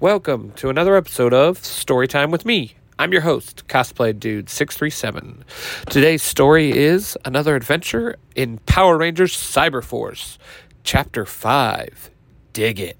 [0.00, 2.74] Welcome to another episode of Storytime with me.
[3.00, 5.42] I'm your host, Cosplay Dude 637.
[5.90, 10.38] Today's story is another adventure in Power Rangers Cyberforce,
[10.84, 12.10] Chapter 5
[12.52, 12.96] Dig It.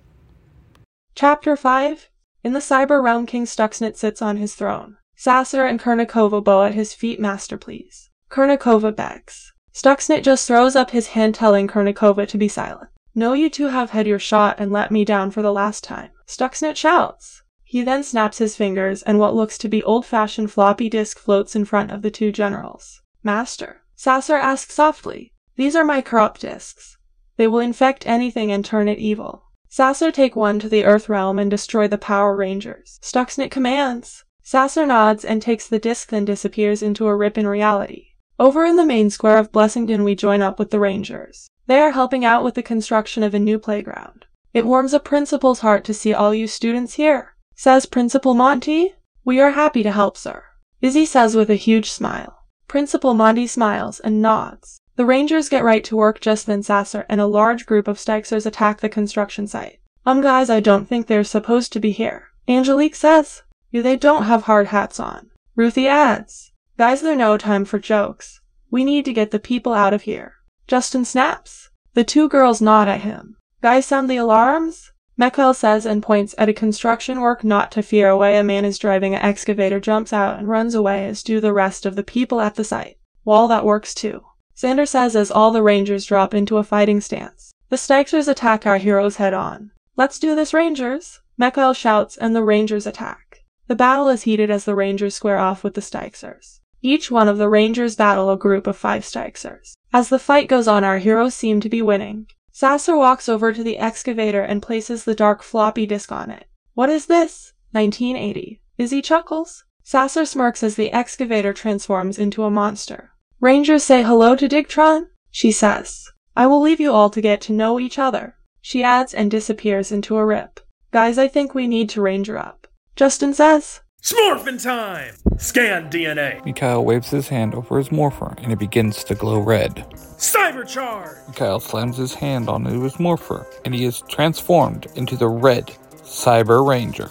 [1.14, 2.10] Chapter 5
[2.42, 4.96] In the cyber realm, King Stuxnet sits on his throne.
[5.14, 8.10] Sasser and Kournikova bow at his feet, Master, please.
[8.28, 9.52] Kournikova begs.
[9.72, 12.90] Stuxnet just throws up his hand, telling Kournikova to be silent.
[13.14, 16.10] No, you two have had your shot and let me down for the last time.
[16.28, 17.42] Stuxnet shouts.
[17.64, 21.56] He then snaps his fingers, and what looks to be old fashioned floppy disk floats
[21.56, 23.00] in front of the two generals.
[23.22, 26.98] Master, Sasser asks softly, These are my corrupt disks.
[27.38, 29.44] They will infect anything and turn it evil.
[29.70, 33.00] Sasser take one to the Earth realm and destroy the Power Rangers.
[33.02, 34.24] Stuxnet commands.
[34.42, 38.08] Sasser nods and takes the disc, then disappears into a rip in reality.
[38.38, 41.50] Over in the main square of Blessington, we join up with the Rangers.
[41.66, 44.26] They are helping out with the construction of a new playground.
[44.58, 48.96] It warms a principal's heart to see all you students here, says Principal Monty.
[49.24, 50.42] We are happy to help, sir.
[50.82, 52.42] Izzy says with a huge smile.
[52.66, 54.80] Principal Monty smiles and nods.
[54.96, 58.46] The Rangers get right to work just then Sasser and a large group of Stixers
[58.46, 59.78] attack the construction site.
[60.04, 62.24] Um guys, I don't think they're supposed to be here.
[62.48, 63.44] Angelique says.
[63.70, 65.30] You they don't have hard hats on.
[65.54, 66.50] Ruthie adds.
[66.76, 68.40] Guys, there's no time for jokes.
[68.72, 70.34] We need to get the people out of here.
[70.66, 71.70] Justin snaps.
[71.94, 73.36] The two girls nod at him.
[73.60, 74.92] Guys, sound the alarms?
[75.16, 78.78] Mikhail says and points at a construction work not to fear away a man is
[78.78, 82.40] driving an excavator jumps out and runs away as do the rest of the people
[82.40, 82.98] at the site.
[83.24, 84.22] Wall that works too.
[84.56, 87.52] Xander says as all the rangers drop into a fighting stance.
[87.68, 89.72] The Stixers attack our heroes head on.
[89.96, 91.20] Let's do this, Rangers!
[91.36, 93.40] Mikhail shouts and the Rangers attack.
[93.66, 96.60] The battle is heated as the Rangers square off with the Stixers.
[96.80, 99.74] Each one of the Rangers battle a group of five Stixers.
[99.92, 102.28] As the fight goes on, our heroes seem to be winning.
[102.60, 106.46] Sasser walks over to the excavator and places the dark floppy disk on it.
[106.74, 107.52] What is this?
[107.70, 108.60] 1980.
[108.76, 109.62] Izzy chuckles.
[109.84, 113.12] Sasser smirks as the excavator transforms into a monster.
[113.38, 116.10] Rangers say hello to Digtron, she says.
[116.34, 118.34] I will leave you all to get to know each other.
[118.60, 120.58] She adds and disappears into a rip.
[120.90, 122.66] Guys, I think we need to ranger up.
[122.96, 123.82] Justin says.
[124.02, 125.14] Smorphin time!
[125.38, 126.44] Scan DNA.
[126.44, 129.84] Mikhail waves his hand over his morpher and it begins to glow red.
[130.16, 131.26] Cybercharge!
[131.28, 135.66] Mikhail slams his hand onto his morpher and he is transformed into the red
[136.02, 137.10] Cyber Ranger.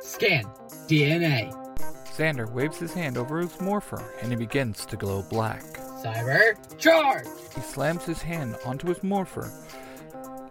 [0.00, 0.44] Scan
[0.86, 1.52] DNA.
[2.16, 5.62] Xander waves his hand over his morpher and he begins to glow black.
[6.04, 7.26] Cyber charge.
[7.54, 9.50] He slams his hand onto his morpher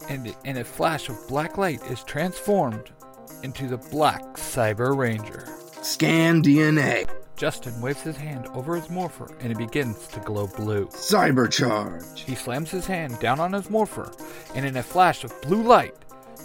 [0.09, 2.91] and in a flash of black light is transformed
[3.41, 5.45] into the black Cyber Ranger.
[5.81, 7.09] Scan DNA.
[7.35, 10.85] Justin waves his hand over his morpher and it begins to glow blue.
[10.87, 12.17] Cybercharge.
[12.19, 14.11] He slams his hand down on his morpher,
[14.55, 15.95] and in a flash of blue light,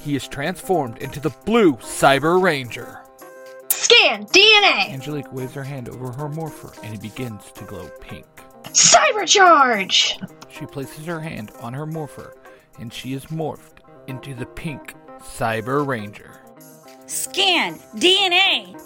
[0.00, 3.00] he is transformed into the blue Cyber Ranger.
[3.69, 4.91] Scan DNA.
[4.91, 8.26] Angelique waves her hand over her morpher and it begins to glow pink.
[8.65, 10.15] Cybercharge.
[10.50, 12.34] She places her hand on her morpher
[12.78, 16.41] and she is morphed into the pink Cyber Ranger.
[17.09, 18.79] Scan DNA.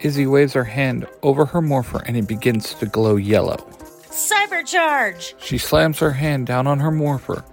[0.00, 3.56] Izzy waves her hand over her morpher and it begins to glow yellow.
[4.10, 5.34] Cybercharge.
[5.40, 7.44] She slams her hand down on her morpher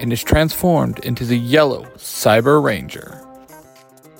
[0.00, 3.20] and is transformed into the yellow Cyber Ranger.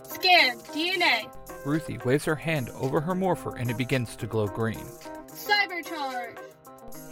[0.03, 1.31] Scan DNA.
[1.65, 4.85] Ruthie waves her hand over her morpher and it begins to glow green.
[5.29, 6.37] Cybercharge.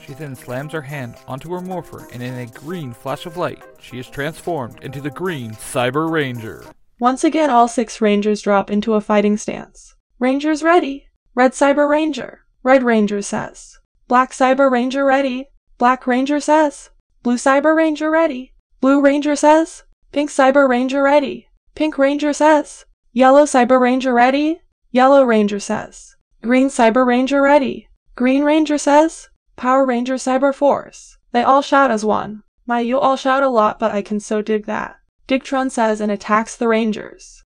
[0.04, 3.62] She then slams her hand onto her morpher and in a green flash of light,
[3.80, 6.66] she is transformed into the green Cyber Ranger.
[7.02, 9.96] Once again, all six Rangers drop into a fighting stance.
[10.20, 11.08] Rangers ready.
[11.34, 12.42] Red Cyber Ranger.
[12.62, 13.80] Red Ranger says.
[14.06, 15.48] Black Cyber Ranger ready.
[15.78, 16.90] Black Ranger says.
[17.24, 18.52] Blue Cyber Ranger ready.
[18.80, 19.82] Blue Ranger says.
[20.12, 21.48] Pink Cyber Ranger ready.
[21.74, 22.84] Pink Ranger says.
[23.12, 24.60] Yellow Cyber Ranger ready.
[24.92, 26.14] Yellow Ranger says.
[26.40, 27.88] Green Cyber Ranger ready.
[28.14, 29.28] Green Ranger says.
[29.56, 31.18] Power Ranger Cyber Force.
[31.32, 32.44] They all shout as one.
[32.64, 35.00] My, you all shout a lot, but I can so dig that.
[35.28, 37.42] Digtron says and attacks the Rangers.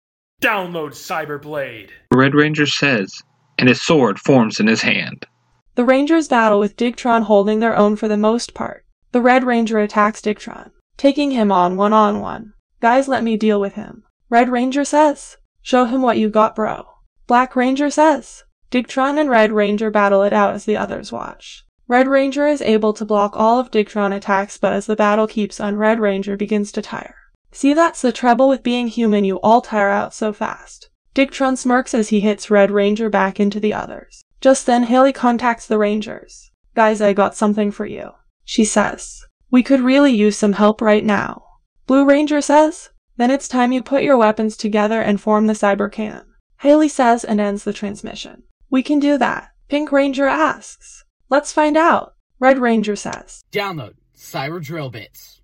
[0.42, 1.90] Download Cyberblade.
[2.12, 3.22] Red Ranger says,
[3.58, 5.26] and his sword forms in his hand.
[5.74, 8.84] The Rangers battle with Digtron holding their own for the most part.
[9.12, 12.54] The Red Ranger attacks Digtron, taking him on one on one.
[12.80, 14.04] Guys, let me deal with him.
[14.28, 16.84] Red Ranger says, Show him what you got, bro.
[17.26, 21.64] Black Ranger says, Digtron and Red Ranger battle it out as the others watch.
[21.86, 25.60] Red Ranger is able to block all of Digtron attacks, but as the battle keeps
[25.60, 27.16] on, Red Ranger begins to tire.
[27.52, 30.88] See, that's the trouble with being human, you all tire out so fast.
[31.14, 34.24] Digtron smirks as he hits Red Ranger back into the others.
[34.40, 36.50] Just then, Haley contacts the Rangers.
[36.74, 38.10] Guys, I got something for you.
[38.44, 41.44] She says, We could really use some help right now.
[41.86, 42.88] Blue Ranger says,
[43.18, 46.26] Then it's time you put your weapons together and form the cyber cannon.
[46.60, 48.44] Haley says and ends the transmission.
[48.70, 49.50] We can do that.
[49.68, 51.04] Pink Ranger asks.
[51.28, 52.14] Let's find out.
[52.38, 53.44] Red Ranger says.
[53.52, 55.40] Download Cyber Drill Bits.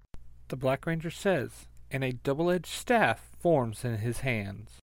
[0.49, 4.79] The Black Ranger says, and a double edged staff forms in his hands.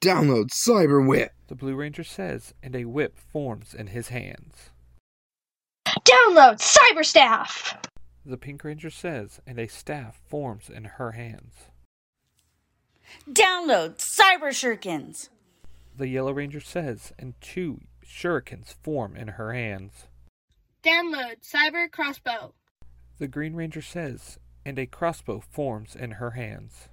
[0.00, 1.32] Download Cyber Whip.
[1.48, 4.70] The Blue Ranger says, and a whip forms in his hands.
[6.04, 7.78] Download Cyber Staff.
[8.24, 11.54] The Pink Ranger says, and a staff forms in her hands.
[13.30, 15.30] Download Cyber Shurikens.
[15.96, 20.06] The Yellow Ranger says, and two shurikens form in her hands.
[20.84, 22.54] Download Cyber Crossbow.
[23.18, 26.88] The Green Ranger says, and a crossbow forms in her hands.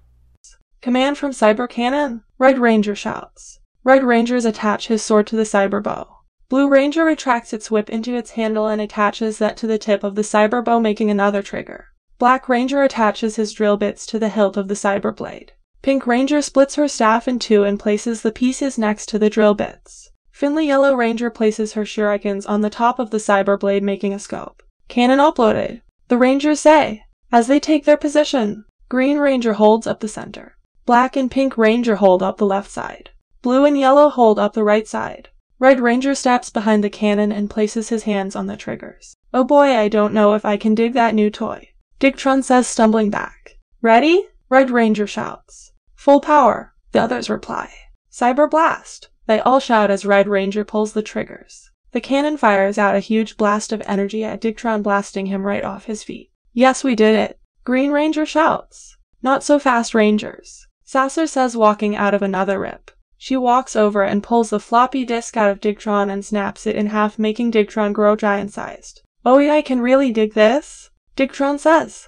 [0.82, 2.24] Command from Cyber Cannon.
[2.38, 3.60] Red Ranger shouts.
[3.84, 6.20] Red Rangers attach his sword to the cyber bow.
[6.48, 10.16] Blue Ranger retracts its whip into its handle and attaches that to the tip of
[10.16, 11.88] the cyber bow, making another trigger.
[12.20, 15.54] Black Ranger attaches his drill bits to the hilt of the cyber blade.
[15.82, 19.54] Pink Ranger splits her staff in two and places the pieces next to the drill
[19.54, 20.12] bits.
[20.32, 24.20] Finley Yellow Ranger places her shurikens on the top of the cyber blade, making a
[24.20, 24.62] scope.
[24.88, 25.82] Cannon uploaded.
[26.10, 30.58] The Rangers say, as they take their position, Green Ranger holds up the center.
[30.86, 33.10] Black and Pink Ranger hold up the left side.
[33.42, 35.30] Blue and Yellow hold up the right side.
[35.58, 39.16] Red Ranger steps behind the cannon and places his hands on the triggers.
[39.34, 41.70] Oh boy, I don't know if I can dig that new toy.
[42.00, 43.58] Digtron says, stumbling back.
[43.82, 44.28] Ready?
[44.50, 45.72] Red Ranger shouts.
[45.96, 47.72] Full power, the others reply.
[48.12, 49.10] Cyber Blast!
[49.28, 51.72] They all shout as Red Ranger pulls the triggers.
[51.92, 55.86] The cannon fires out a huge blast of energy at Digtron, blasting him right off
[55.86, 56.30] his feet.
[56.58, 57.38] Yes, we did it.
[57.66, 58.96] Green Ranger shouts.
[59.22, 60.68] Not so fast, Rangers.
[60.86, 62.92] Sasser says, walking out of another rip.
[63.18, 66.88] She walks over and pulls the floppy disk out of Digtron and snaps it in
[66.88, 69.02] half, making Digtron grow giant sized.
[69.26, 70.92] Oh, yeah, I can really dig this?
[71.18, 72.08] Digtron says.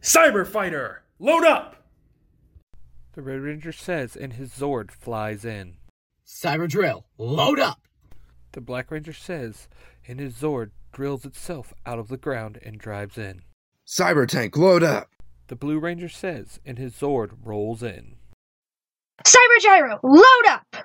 [0.00, 1.76] Cyber Fighter, load up!
[3.12, 5.76] The Red Ranger says, and his Zord flies in.
[6.26, 7.82] Cyber Drill, load up!
[8.52, 9.68] The Black Ranger says,
[10.08, 13.42] and his Zord drills itself out of the ground and drives in.
[13.86, 15.10] Cyber Tank, load up.
[15.48, 18.16] The Blue Ranger says, and his Zord rolls in.
[19.24, 20.76] Cyber Gyro, load up!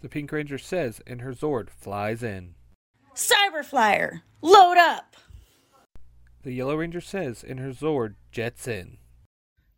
[0.00, 2.54] The Pink Ranger says, and her Zord flies in.
[3.14, 5.16] Cyber Flyer, load up!
[6.42, 8.98] The Yellow Ranger says, and her Zord jets in.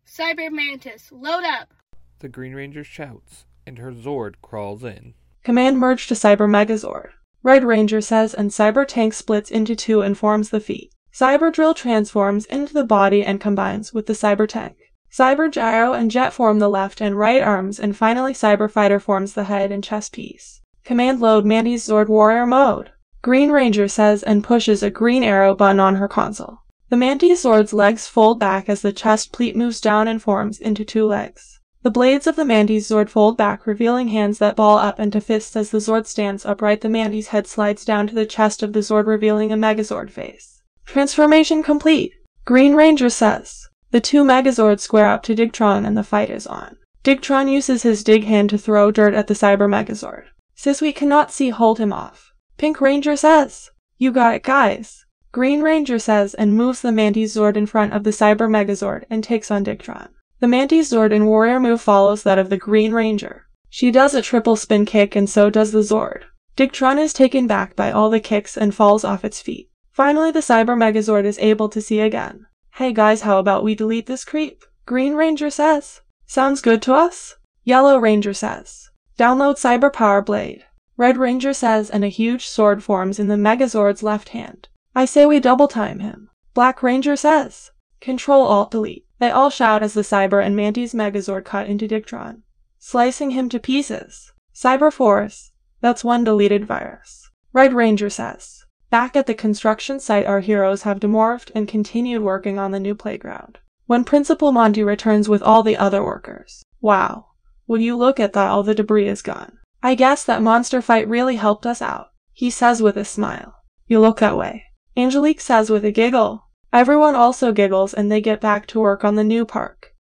[0.05, 1.73] Cyber Mantis, load up!
[2.19, 5.13] The Green Ranger shouts, and her Zord crawls in.
[5.43, 7.09] Command merge to Cyber Megazord.
[7.41, 10.93] Red Ranger says, and Cyber Tank splits into two and forms the feet.
[11.13, 14.75] Cyber Drill transforms into the body and combines with the Cyber Tank.
[15.11, 19.33] Cyber Gyro and Jet form the left and right arms, and finally Cyber Fighter forms
[19.33, 20.61] the head and chest piece.
[20.83, 22.91] Command load Mantis Zord Warrior mode.
[23.21, 26.59] Green Ranger says and pushes a green arrow button on her console.
[26.89, 30.85] The Mantis Zord's legs fold back as the chest pleat moves down and forms into
[30.85, 31.58] two legs.
[31.81, 35.55] The blades of the Mantis Zord fold back, revealing hands that ball up into fists
[35.55, 36.81] as the Zord stands upright.
[36.81, 40.61] The Mantis head slides down to the chest of the Zord, revealing a Megazord face.
[40.85, 42.11] Transformation complete.
[42.43, 43.69] Green Ranger says.
[43.91, 46.75] The two Megazords square up to Digtron and the fight is on.
[47.03, 50.25] Digtron uses his dig hand to throw dirt at the Cyber Megazord.
[50.55, 52.33] Says we cannot see hold him off.
[52.57, 55.05] Pink Ranger says, You got it, guys.
[55.31, 59.23] Green Ranger says and moves the Mantis Zord in front of the Cyber Megazord and
[59.23, 60.09] takes on Digtron.
[60.39, 63.47] The Mantis Zord in Warrior move follows that of the Green Ranger.
[63.69, 66.23] She does a triple spin kick and so does the Zord.
[66.55, 69.69] Digtron is taken back by all the kicks and falls off its feet.
[69.91, 72.45] Finally, the Cyber Megazord is able to see again.
[72.75, 74.63] Hey guys, how about we delete this creep?
[74.85, 75.99] Green Ranger says.
[76.25, 77.35] Sounds good to us?
[77.65, 78.89] Yellow Ranger says.
[79.17, 80.63] Download Cyber Power Blade.
[80.95, 84.69] Red Ranger says, and a huge sword forms in the Megazord's left hand.
[84.95, 86.29] I say we double time him.
[86.53, 87.71] Black Ranger says.
[87.99, 89.05] Control Alt Delete.
[89.19, 92.41] They all shout as the Cyber and Mantis Megazord cut into Digtron,
[92.77, 94.31] slicing him to pieces.
[94.55, 95.51] Cyber Force.
[95.81, 97.29] That's one deleted virus.
[97.53, 98.65] Red Ranger says.
[98.89, 102.95] Back at the construction site, our heroes have demorphed and continued working on the new
[102.95, 103.59] playground.
[103.85, 106.63] When Principal Monty returns with all the other workers.
[106.81, 107.27] Wow.
[107.67, 109.57] Would you look at that, all the debris is gone.
[109.81, 113.55] I guess that monster fight really helped us out, he says with a smile.
[113.87, 114.65] You look that way.
[114.97, 116.48] Angelique says with a giggle.
[116.71, 119.93] Everyone also giggles and they get back to work on the new park.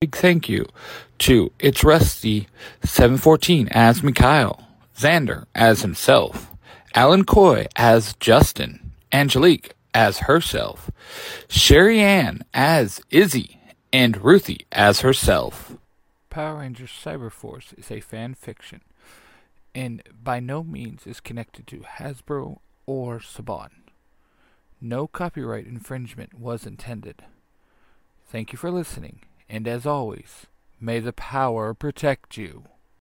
[0.00, 0.66] Big thank you
[1.18, 2.48] to It's Rusty
[2.84, 4.62] 714 as Mikhail,
[4.96, 6.52] Xander as himself,
[6.94, 10.90] Alan Coy as Justin, Angelique as herself,
[11.48, 13.60] Sherry Ann as Izzy,
[13.92, 15.76] and Ruthie as herself.
[16.30, 18.80] Power Rangers Cyberforce is a fan fiction
[19.74, 23.87] and by no means is connected to Hasbro or Saban.
[24.80, 27.24] No copyright infringement was intended.
[28.26, 30.46] Thank you for listening, And as always,
[30.78, 32.64] may the power protect you.